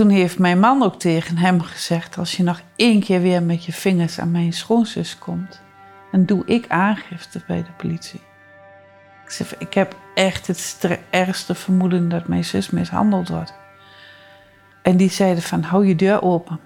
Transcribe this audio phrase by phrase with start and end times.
[0.00, 3.64] Toen heeft mijn man ook tegen hem gezegd: Als je nog één keer weer met
[3.64, 5.60] je vingers aan mijn schoonzus komt,
[6.12, 8.20] dan doe ik aangifte bij de politie.
[9.24, 13.54] Ik zeg: Ik heb echt het ergste vermoeden dat mijn zus mishandeld wordt.
[14.82, 16.60] En die zeiden: van, Hou je deur open.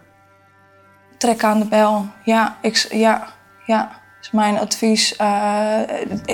[1.19, 2.07] Trek aan de bel.
[2.25, 3.29] Ja, ik, ja,
[3.67, 5.13] ja is mijn advies.
[5.13, 5.81] Uh,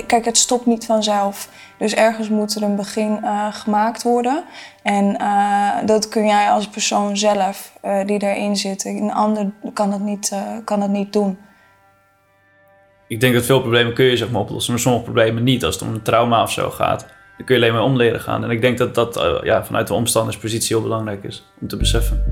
[0.07, 1.49] kijk, het stopt niet vanzelf.
[1.79, 4.45] Dus ergens moet er een begin uh, gemaakt worden.
[4.83, 7.73] En uh, dat kun jij als persoon zelf
[8.07, 8.85] die erin zit.
[8.85, 10.33] Een ander kan het niet,
[10.65, 11.39] kan het niet doen.
[13.09, 15.65] Ik denk dat veel problemen kun je zeg maar, oplossen, maar sommige problemen niet.
[15.65, 17.01] Als het om een trauma of zo gaat,
[17.37, 18.45] dan kun je alleen maar om leren gaan.
[18.45, 22.25] En ik denk dat dat ja, vanuit de omstanderspositie heel belangrijk is om te beseffen.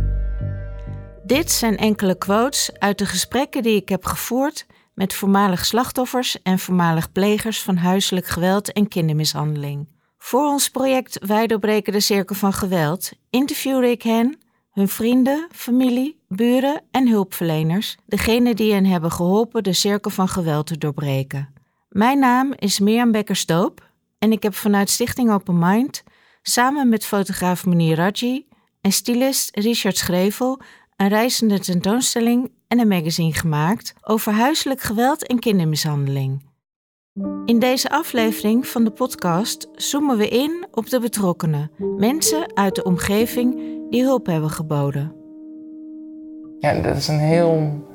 [1.23, 4.67] Dit zijn enkele quotes uit de gesprekken die ik heb gevoerd
[4.99, 9.89] met voormalig slachtoffers en voormalig plegers van huiselijk geweld en kindermishandeling.
[10.19, 14.39] Voor ons project Wij doorbreken de cirkel van geweld interviewde ik hen,
[14.71, 20.67] hun vrienden, familie, buren en hulpverleners, degene die hen hebben geholpen de cirkel van geweld
[20.67, 21.53] te doorbreken.
[21.89, 26.03] Mijn naam is Mirjam Bekker-Stoop en ik heb vanuit Stichting Open Mind
[26.43, 28.47] samen met fotograaf Munir Raji
[28.81, 30.61] en stylist Richard Schrevel
[30.97, 36.47] een reizende tentoonstelling en een magazine gemaakt over huiselijk geweld en kindermishandeling.
[37.45, 42.83] In deze aflevering van de podcast zoomen we in op de betrokkenen, mensen uit de
[42.83, 45.13] omgeving die hulp hebben geboden.
[46.59, 47.87] Ja, dat is een heel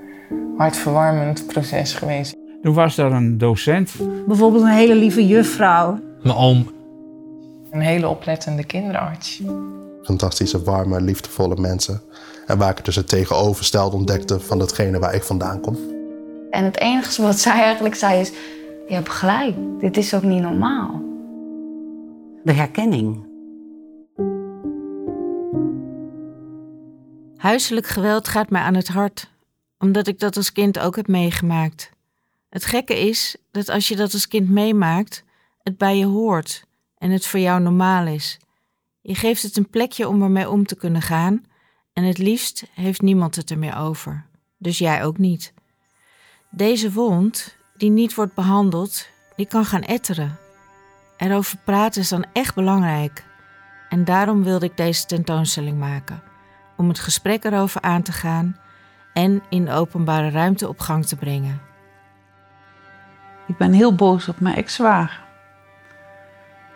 [0.58, 2.36] hartverwarmend proces geweest.
[2.62, 3.96] Toen was er een docent.
[4.28, 6.00] Bijvoorbeeld een hele lieve juffrouw.
[6.24, 6.72] Mijn oom.
[7.72, 9.42] Een hele oplettende kinderarts.
[10.04, 12.02] Fantastische, warme, liefdevolle mensen.
[12.46, 15.78] En waar ik het dus het tegenovergestelde ontdekte van datgene waar ik vandaan kom.
[16.50, 18.30] En het enige wat zij eigenlijk zei is,
[18.88, 21.02] je hebt gelijk, dit is ook niet normaal.
[22.44, 23.32] De herkenning.
[27.38, 29.32] Huiselijk geweld gaat mij aan het hart,
[29.80, 31.90] omdat ik dat als kind ook heb meegemaakt.
[32.50, 35.24] Het gekke is dat als je dat als kind meemaakt,
[35.62, 36.66] het bij je hoort
[36.98, 38.40] en het voor jou normaal is.
[39.06, 41.44] Je geeft het een plekje om ermee om te kunnen gaan
[41.94, 44.26] en het liefst heeft niemand het er meer over,
[44.58, 45.54] dus jij ook niet.
[46.50, 50.38] Deze wond, die niet wordt behandeld, die kan gaan etteren.
[51.18, 53.26] Erover praten is dan echt belangrijk.
[53.90, 56.24] En daarom wilde ik deze tentoonstelling maken.
[56.78, 58.60] Om het gesprek erover aan te gaan
[59.14, 61.62] en in de openbare ruimte op gang te brengen.
[63.48, 65.23] Ik ben heel boos op mijn ex-zwager.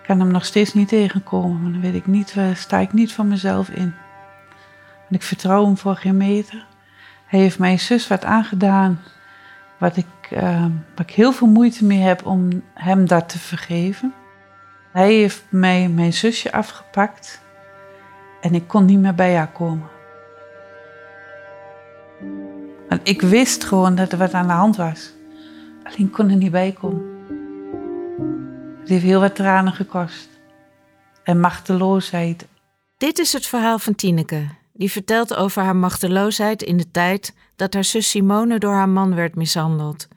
[0.08, 3.28] Kan hem nog steeds niet tegenkomen, maar dan weet ik niet, sta ik niet van
[3.28, 3.94] mezelf in.
[5.10, 6.66] Ik vertrouw hem voor geen meter.
[7.26, 9.00] Hij heeft mijn zus wat aangedaan,
[9.78, 10.42] wat ik, uh,
[10.96, 14.14] waar ik heel veel moeite mee heb om hem dat te vergeven.
[14.92, 17.42] Hij heeft mij mijn zusje afgepakt
[18.42, 19.88] en ik kon niet meer bij haar komen.
[22.90, 25.14] Want ik wist gewoon dat er wat aan de hand was.
[25.84, 27.07] Alleen kon er niet bij komen.
[28.88, 30.30] Het heeft heel wat tranen gekost.
[31.24, 32.48] En machteloosheid.
[32.98, 37.74] Dit is het verhaal van Tineke, die vertelt over haar machteloosheid in de tijd dat
[37.74, 40.08] haar zus Simone door haar man werd mishandeld.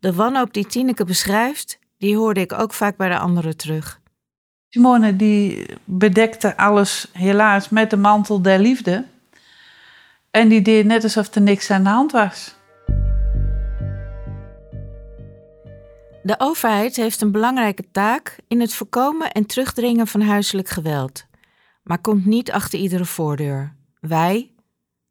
[0.00, 4.00] De wanhoop die Tineke beschrijft, die hoorde ik ook vaak bij de anderen terug.
[4.68, 9.04] Simone die bedekte alles helaas met de mantel der liefde.
[10.30, 12.54] En die deed net alsof er niks aan de hand was.
[16.24, 21.26] De overheid heeft een belangrijke taak in het voorkomen en terugdringen van huiselijk geweld,
[21.82, 23.76] maar komt niet achter iedere voordeur.
[24.00, 24.52] Wij,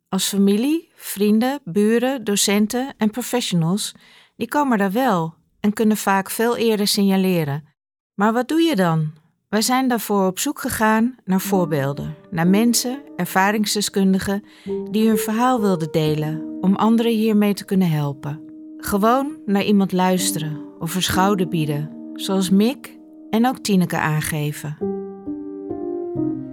[0.09, 3.91] als familie, vrienden, buren, docenten en professionals,
[4.35, 7.67] die komen daar wel en kunnen vaak veel eerder signaleren.
[8.13, 9.11] Maar wat doe je dan?
[9.49, 14.43] Wij zijn daarvoor op zoek gegaan naar voorbeelden, naar mensen, ervaringsdeskundigen
[14.91, 18.41] die hun verhaal wilden delen om anderen hiermee te kunnen helpen.
[18.77, 22.97] Gewoon naar iemand luisteren of een schouder bieden, zoals Mick
[23.29, 24.77] en ook Tineke aangeven.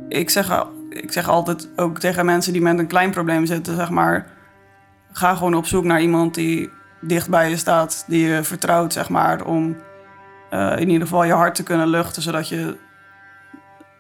[0.09, 3.91] Ik zeg ik zeg altijd ook tegen mensen die met een klein probleem zitten, zeg
[3.91, 4.33] maar,
[5.13, 9.09] ga gewoon op zoek naar iemand die dicht bij je staat, die je vertrouwt, zeg
[9.09, 9.77] maar, om
[10.51, 12.77] uh, in ieder geval je hart te kunnen luchten, zodat je,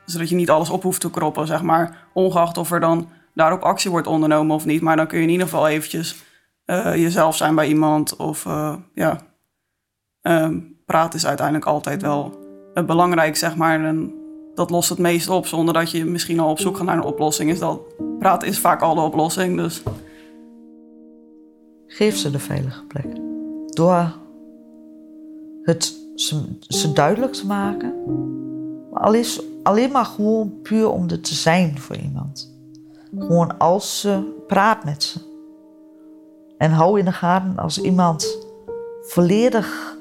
[0.05, 3.63] zodat je niet alles op hoeft te kroppen, zeg maar, ongeacht of er dan daarop
[3.63, 6.25] actie wordt ondernomen of niet, maar dan kun je in ieder geval eventjes
[6.67, 9.21] uh, jezelf zijn bij iemand of uh, ja,
[10.85, 12.39] praten is uiteindelijk altijd wel
[12.87, 13.85] belangrijk, zeg maar.
[13.85, 14.15] En
[14.55, 17.03] dat lost het meest op, zonder dat je misschien al op zoek gaat naar een
[17.03, 17.51] oplossing.
[17.51, 17.81] Is dat
[18.19, 19.57] praten is vaak al de oplossing.
[19.57, 19.83] Dus.
[21.87, 23.07] Geef ze de veilige plek.
[23.67, 24.13] Door
[25.63, 27.95] het ze, duidelijk te maken.
[28.93, 32.55] Al is alleen maar gewoon puur om er te zijn voor iemand.
[33.19, 35.21] Gewoon als ze praat met ze.
[36.59, 38.39] En hou in de gaten als iemand
[39.03, 39.99] volledig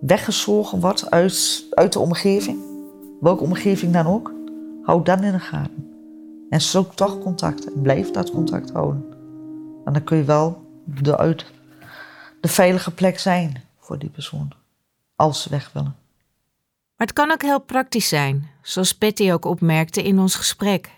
[0.00, 2.58] weggezogen wordt uit, uit de omgeving,
[3.20, 4.32] welke omgeving dan ook,
[4.82, 5.86] hou dan in de gaten.
[6.50, 9.04] En zoek toch contact en blijf dat contact houden.
[9.84, 11.44] En dan kun je wel de, uit,
[12.40, 14.50] de veilige plek zijn voor die persoon,
[15.16, 15.96] als ze weg willen.
[16.96, 20.90] Maar het kan ook heel praktisch zijn, zoals Patty ook opmerkte in ons gesprek.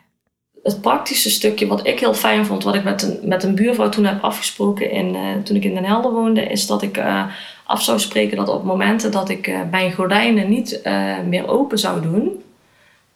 [0.62, 3.88] Het praktische stukje wat ik heel fijn vond, wat ik met een, met een buurvrouw
[3.88, 7.24] toen heb afgesproken in, uh, toen ik in Den Helder woonde, is dat ik uh,
[7.70, 10.80] af zou spreken dat op momenten dat ik uh, mijn gordijnen niet
[11.28, 12.42] meer open zou doen,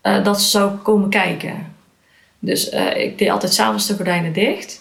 [0.00, 1.74] dat ze zou komen kijken.
[2.38, 4.80] Dus ik deed altijd s'avonds de gordijnen dicht.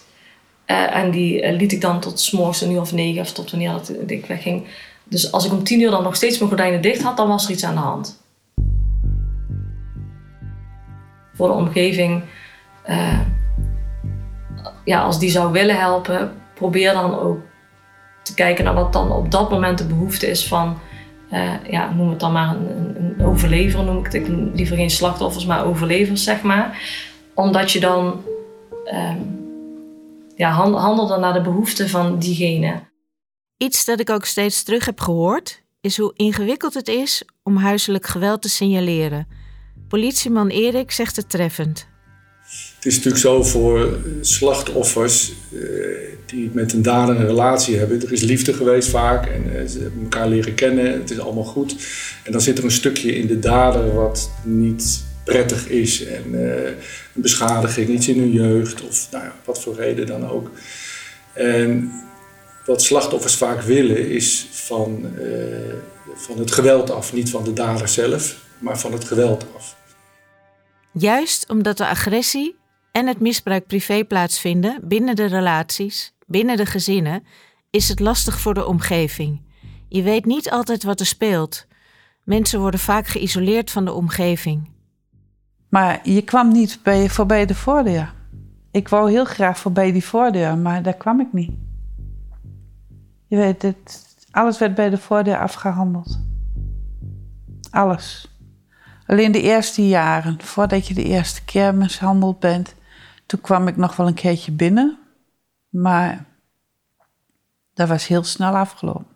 [0.66, 3.72] en die liet ik dan tot s morgens een uur of negen of tot wanneer
[3.72, 4.66] dat ik wegging.
[5.04, 7.44] Dus als ik om tien uur dan nog steeds mijn gordijnen dicht had, dan was
[7.44, 8.22] er iets aan de hand.
[11.34, 12.22] Voor de omgeving,
[14.84, 17.38] ja, als die zou willen helpen, probeer dan ook
[18.24, 20.78] te kijken naar wat dan op dat moment de behoefte is van,
[21.32, 24.28] uh, ja, noem het dan maar een, een overlever, noem ik het.
[24.28, 26.80] Liever geen slachtoffers, maar overlevers, zeg maar.
[27.34, 28.22] Omdat je dan
[28.92, 29.14] uh,
[30.36, 32.80] ja, handelt dan naar de behoeften van diegene.
[33.56, 38.06] Iets dat ik ook steeds terug heb gehoord, is hoe ingewikkeld het is om huiselijk
[38.06, 39.28] geweld te signaleren.
[39.88, 41.92] Politieman Erik zegt het treffend.
[42.44, 45.60] Het is natuurlijk zo voor slachtoffers eh,
[46.26, 48.02] die met een dader een relatie hebben.
[48.02, 50.92] Er is liefde geweest vaak en eh, ze hebben elkaar leren kennen.
[50.92, 51.76] Het is allemaal goed.
[52.22, 56.04] En dan zit er een stukje in de dader wat niet prettig is.
[56.04, 56.64] En uh,
[57.14, 60.50] een beschadiging, iets in hun jeugd of nou ja, wat voor reden dan ook.
[61.32, 61.92] En
[62.66, 65.06] wat slachtoffers vaak willen is van,
[66.14, 67.12] van het geweld af.
[67.12, 69.76] Niet van de dader zelf, maar van het geweld af.
[70.98, 72.56] Juist omdat de agressie
[72.92, 77.24] en het misbruik privé plaatsvinden binnen de relaties, binnen de gezinnen,
[77.70, 79.42] is het lastig voor de omgeving.
[79.88, 81.66] Je weet niet altijd wat er speelt.
[82.24, 84.70] Mensen worden vaak geïsoleerd van de omgeving.
[85.68, 88.14] Maar je kwam niet bij, voorbij de voordeur.
[88.70, 91.52] Ik wou heel graag voorbij die voordeur, maar daar kwam ik niet.
[93.26, 96.20] Je weet, het, alles werd bij de voordeur afgehandeld.
[97.70, 98.33] Alles.
[99.06, 102.74] Alleen de eerste jaren, voordat je de eerste keer mishandeld bent,
[103.26, 104.98] toen kwam ik nog wel een keertje binnen.
[105.68, 106.24] Maar
[107.74, 109.06] dat was heel snel afgelopen.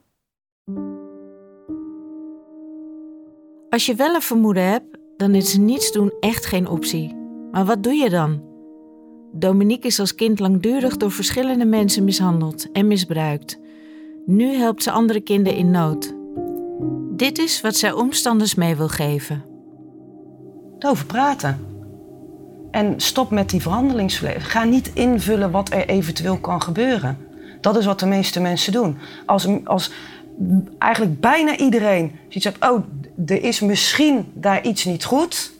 [3.70, 7.16] Als je wel een vermoeden hebt, dan is niets doen echt geen optie.
[7.52, 8.42] Maar wat doe je dan?
[9.32, 13.58] Dominique is als kind langdurig door verschillende mensen mishandeld en misbruikt.
[14.26, 16.14] Nu helpt ze andere kinderen in nood.
[17.16, 19.44] Dit is wat zij omstanders mee wil geven.
[20.80, 21.66] Over praten.
[22.70, 24.42] En stop met die verhandelingsverleden.
[24.42, 27.28] Ga niet invullen wat er eventueel kan gebeuren.
[27.60, 28.98] Dat is wat de meeste mensen doen.
[29.26, 29.92] Als, als
[30.78, 32.84] eigenlijk bijna iedereen ziet zegt: oh,
[33.26, 35.52] er is misschien daar iets niet goed.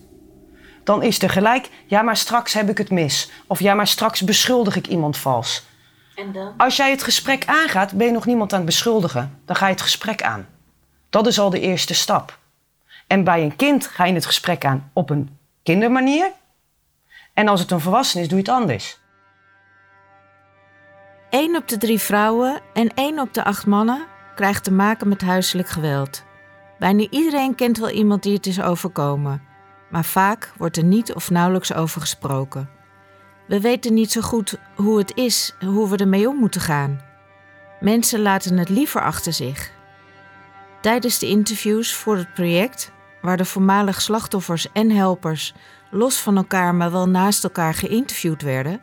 [0.84, 3.30] Dan is er gelijk, ja, maar straks heb ik het mis.
[3.46, 5.66] Of ja, maar straks beschuldig ik iemand vals.
[6.14, 6.52] En dan?
[6.56, 9.40] Als jij het gesprek aangaat, ben je nog niemand aan het beschuldigen.
[9.44, 10.46] Dan ga je het gesprek aan.
[11.10, 12.38] Dat is al de eerste stap.
[13.08, 16.30] En bij een kind ga je het gesprek aan op een kindermanier.
[17.34, 19.00] En als het een volwassen is, doe je het anders.
[21.30, 25.22] Eén op de drie vrouwen en één op de acht mannen krijgt te maken met
[25.22, 26.24] huiselijk geweld.
[26.78, 29.42] Bijna iedereen kent wel iemand die het is overkomen,
[29.90, 32.70] maar vaak wordt er niet of nauwelijks over gesproken.
[33.46, 37.00] We weten niet zo goed hoe het is, hoe we ermee om moeten gaan.
[37.80, 39.70] Mensen laten het liever achter zich.
[40.80, 42.92] Tijdens de interviews voor het project,
[43.28, 45.54] waar de voormalige slachtoffers en helpers
[45.90, 48.80] los van elkaar maar wel naast elkaar geïnterviewd werden,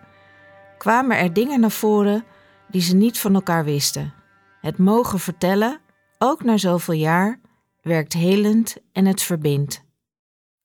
[0.77, 2.25] kwamen er dingen naar voren
[2.67, 4.13] die ze niet van elkaar wisten.
[4.61, 5.79] Het mogen vertellen,
[6.17, 7.39] ook na zoveel jaar,
[7.81, 9.83] werkt helend en het verbindt.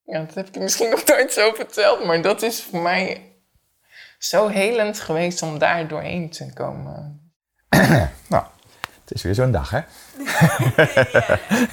[0.04, 3.34] Ja, dat heb ik misschien nog nooit zo verteld, maar dat is voor mij
[4.18, 7.30] zo helend geweest om daar doorheen te komen.
[8.28, 8.44] nou,
[9.00, 9.80] het is weer zo'n dag, hè?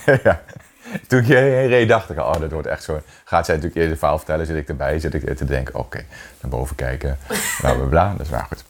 [0.23, 0.43] ja.
[1.08, 3.01] Toen ik hierheen reed, dacht ik, oh, dat wordt echt zo.
[3.24, 6.06] Gaat zij natuurlijk eerst de verhaal vertellen, zit ik erbij, zit ik te denken, oké,
[6.41, 7.17] naar boven kijken,
[7.62, 8.12] bla bla bla.
[8.12, 8.63] Dat is waar goed.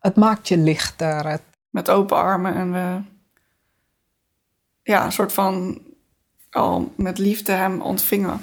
[0.00, 1.38] Het maakt je lichter.
[1.70, 3.00] Met open armen en we,
[4.82, 5.82] ja, een soort van
[6.50, 8.40] al met liefde hem ontvingen.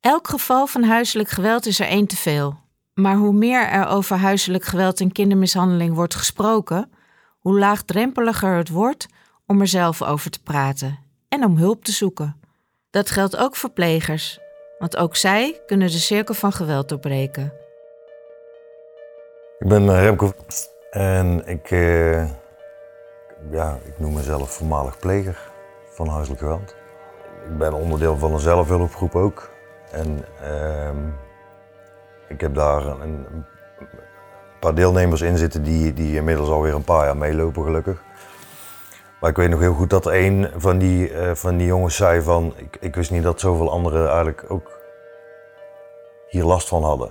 [0.00, 2.58] Elk geval van huiselijk geweld is er één te veel.
[2.94, 6.90] Maar hoe meer er over huiselijk geweld en kindermishandeling wordt gesproken,
[7.38, 9.06] hoe laagdrempeliger het wordt
[9.46, 12.36] om er zelf over te praten en om hulp te zoeken.
[12.90, 14.40] Dat geldt ook voor plegers,
[14.78, 17.52] want ook zij kunnen de cirkel van geweld doorbreken.
[19.58, 20.32] Ik ben eh, Remco
[20.90, 22.30] en ik, uh,
[23.50, 25.50] ja, ik noem mezelf voormalig pleger
[25.90, 26.74] van huiselijk geweld.
[27.44, 29.50] Ik ben onderdeel van een zelfhulpgroep ook.
[29.90, 30.90] En uh,
[32.28, 33.44] ik heb daar een, een,
[34.60, 38.02] paar deelnemers in zitten die, die inmiddels alweer een paar jaar meelopen gelukkig.
[39.20, 42.22] Maar ik weet nog heel goed dat een van die, uh, van die jongens zei
[42.22, 44.78] van, ik, ik wist niet dat zoveel anderen eigenlijk ook
[46.28, 47.10] hier last van hadden.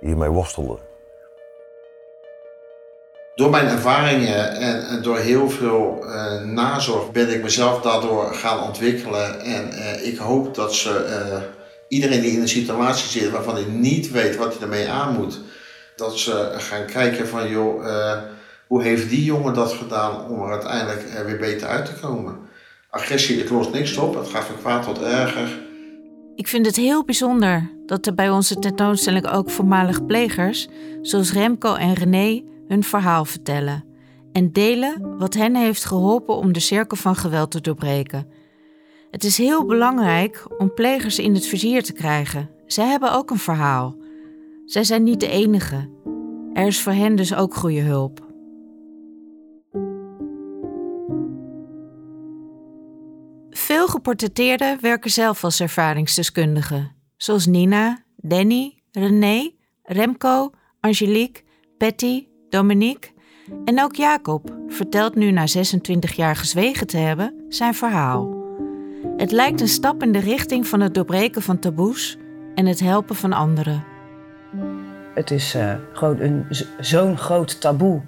[0.00, 0.78] Hiermee worstelden.
[3.34, 9.40] Door mijn ervaringen en, door heel veel uh, nazorg ben ik mezelf daardoor gaan ontwikkelen.
[9.40, 11.42] En uh, ik hoop dat ze,
[11.88, 15.40] iedereen die in een situatie zit waarvan hij niet weet wat hij ermee aan moet,
[15.96, 17.84] dat ze gaan kijken van joh,
[18.72, 22.38] hoe heeft die jongen dat gedaan om er uiteindelijk weer beter uit te komen.
[22.90, 25.62] Agressie, het lost niks op, het gaat van kwaad tot erger.
[26.34, 30.68] Ik vind het heel bijzonder dat er bij onze tentoonstelling ook voormalig plegers,
[31.02, 33.84] zoals Remco en René, hun verhaal vertellen
[34.32, 38.26] en delen wat hen heeft geholpen om de cirkel van geweld te doorbreken.
[39.10, 42.50] Het is heel belangrijk om plegers in het vizier te krijgen.
[42.66, 43.96] Zij hebben ook een verhaal.
[44.66, 45.88] Zij zijn niet de enige.
[46.52, 48.30] Er is voor hen dus ook goede hulp.
[54.02, 59.50] Geportretteerden werken zelf als ervaringsdeskundigen, zoals Nina, Danny, René,
[59.82, 61.42] Remco, Angelique,
[61.78, 63.10] Patty, Dominique
[63.64, 68.34] en ook Jacob vertelt nu na 26 jaar gezwegen te hebben zijn verhaal.
[69.16, 72.18] Het lijkt een stap in de richting van het doorbreken van taboes
[72.54, 73.84] en het helpen van anderen.
[75.14, 76.46] Het is uh, gewoon een,
[76.80, 78.02] zo'n groot taboe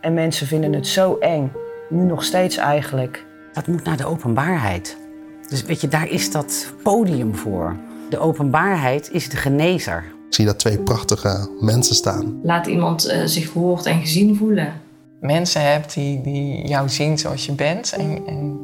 [0.00, 1.52] en mensen vinden het zo eng,
[1.88, 3.26] nu nog steeds eigenlijk.
[3.52, 5.07] Dat moet naar de openbaarheid.
[5.48, 7.76] Dus weet je, daar is dat podium voor.
[8.10, 10.04] De openbaarheid is de genezer.
[10.26, 12.40] Ik zie daar twee prachtige mensen staan.
[12.42, 14.72] Laat iemand uh, zich gehoord en gezien voelen.
[15.20, 17.92] Mensen hebt die, die jou zien zoals je bent.
[17.92, 18.58] En, en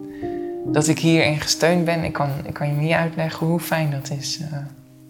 [0.67, 4.11] dat ik hierin gesteund ben, ik kan, ik kan je niet uitleggen hoe fijn dat
[4.19, 4.59] is uh,